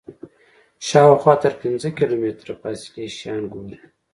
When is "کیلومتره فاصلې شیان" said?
1.97-3.43